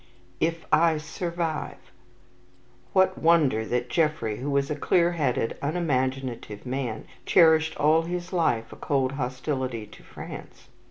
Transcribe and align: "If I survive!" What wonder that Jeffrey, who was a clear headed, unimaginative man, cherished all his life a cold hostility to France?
"If 0.39 0.65
I 0.73 0.97
survive!" 0.97 1.77
What 2.91 3.19
wonder 3.21 3.63
that 3.67 3.87
Jeffrey, 3.87 4.37
who 4.37 4.49
was 4.49 4.71
a 4.71 4.75
clear 4.75 5.11
headed, 5.11 5.57
unimaginative 5.61 6.65
man, 6.65 7.05
cherished 7.27 7.77
all 7.77 8.01
his 8.01 8.33
life 8.33 8.73
a 8.73 8.77
cold 8.77 9.11
hostility 9.11 9.85
to 9.85 10.01
France? 10.01 10.69